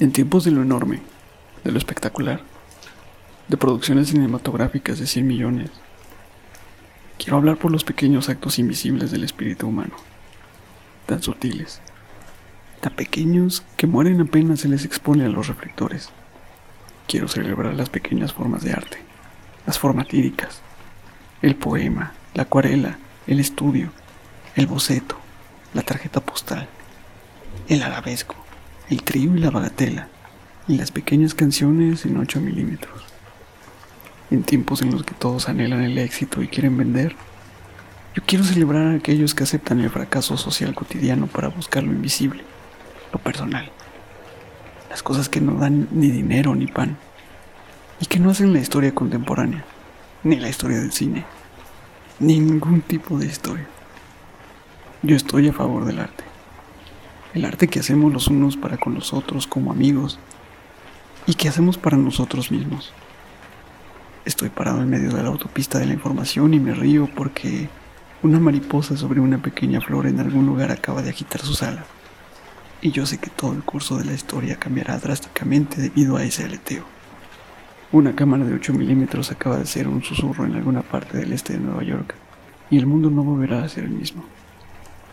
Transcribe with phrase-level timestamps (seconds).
[0.00, 1.00] En tiempos de lo enorme,
[1.64, 2.40] de lo espectacular,
[3.48, 5.70] de producciones cinematográficas de 100 millones,
[7.18, 9.96] quiero hablar por los pequeños actos invisibles del espíritu humano,
[11.06, 11.80] tan sutiles,
[12.80, 16.10] tan pequeños que mueren apenas se les expone a los reflectores.
[17.08, 18.98] Quiero celebrar las pequeñas formas de arte,
[19.66, 20.60] las formas líricas,
[21.42, 23.90] el poema, la acuarela, el estudio,
[24.54, 25.18] el boceto,
[25.74, 26.68] la tarjeta postal,
[27.68, 28.36] el arabesco,
[28.90, 30.08] el trío y la bagatela,
[30.66, 33.04] y las pequeñas canciones en 8 milímetros.
[34.30, 37.14] En tiempos en los que todos anhelan el éxito y quieren vender,
[38.14, 42.42] yo quiero celebrar a aquellos que aceptan el fracaso social cotidiano para buscar lo invisible,
[43.12, 43.70] lo personal,
[44.88, 46.96] las cosas que no dan ni dinero ni pan,
[48.00, 49.64] y que no hacen la historia contemporánea,
[50.24, 51.26] ni la historia del cine,
[52.20, 53.66] ni ningún tipo de historia.
[55.02, 56.27] Yo estoy a favor del arte
[57.34, 60.18] el arte que hacemos los unos para con los otros como amigos
[61.26, 62.92] y que hacemos para nosotros mismos.
[64.24, 67.68] Estoy parado en medio de la autopista de la información y me río porque
[68.22, 71.84] una mariposa sobre una pequeña flor en algún lugar acaba de agitar sus alas.
[72.80, 76.44] Y yo sé que todo el curso de la historia cambiará drásticamente debido a ese
[76.44, 76.84] aleteo.
[77.90, 81.54] Una cámara de 8 milímetros acaba de ser un susurro en alguna parte del este
[81.54, 82.14] de Nueva York
[82.70, 84.24] y el mundo no volverá a ser el mismo.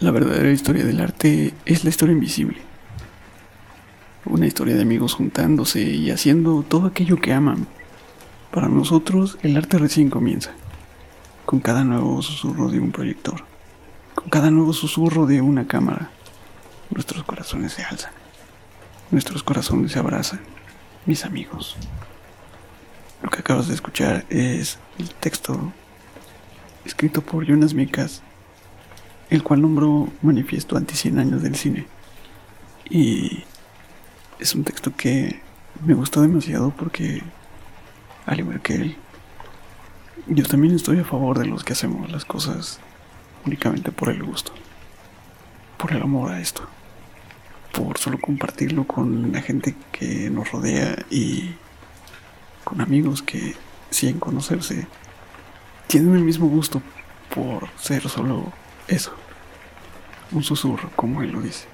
[0.00, 2.58] La verdadera historia del arte es la historia invisible.
[4.26, 7.66] Una historia de amigos juntándose y haciendo todo aquello que aman.
[8.52, 10.50] Para nosotros el arte recién comienza,
[11.46, 13.44] con cada nuevo susurro de un proyector,
[14.14, 16.10] con cada nuevo susurro de una cámara.
[16.90, 18.12] Nuestros corazones se alzan,
[19.10, 20.40] nuestros corazones se abrazan,
[21.06, 21.74] mis amigos.
[23.22, 25.72] Lo que acabas de escuchar es el texto
[26.84, 28.22] escrito por Jonas Mikas
[29.36, 31.86] el cual nombró Manifiesto anti 100 años del cine.
[32.88, 33.44] Y
[34.38, 35.40] es un texto que
[35.84, 37.22] me gustó demasiado porque,
[38.24, 38.96] al igual que él,
[40.26, 42.80] yo también estoy a favor de los que hacemos las cosas
[43.44, 44.52] únicamente por el gusto,
[45.76, 46.62] por el amor a esto,
[47.72, 51.54] por solo compartirlo con la gente que nos rodea y
[52.64, 53.54] con amigos que,
[53.90, 54.86] sin conocerse,
[55.86, 56.80] tienen el mismo gusto
[57.34, 58.52] por ser solo
[58.88, 59.14] eso.
[60.32, 61.66] Un susurro, como él lo dice.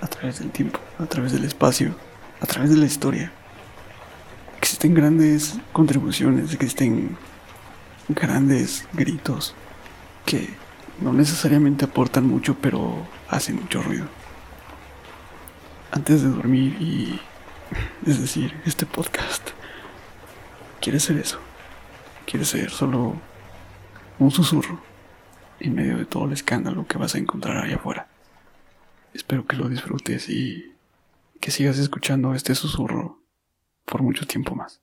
[0.00, 1.94] A través del tiempo, a través del espacio,
[2.40, 3.32] a través de la historia.
[4.58, 7.16] Existen grandes contribuciones, existen
[8.08, 9.54] grandes gritos
[10.26, 10.50] que
[11.00, 14.06] no necesariamente aportan mucho, pero hacen mucho ruido.
[15.92, 17.20] Antes de dormir y...
[18.06, 19.50] Es decir, este podcast
[20.80, 21.40] quiere ser eso.
[22.24, 23.16] Quiere ser solo
[24.18, 24.80] un susurro
[25.60, 28.08] en medio de todo el escándalo que vas a encontrar allá afuera.
[29.14, 30.74] Espero que lo disfrutes y
[31.40, 33.22] que sigas escuchando este susurro
[33.84, 34.80] por mucho tiempo más.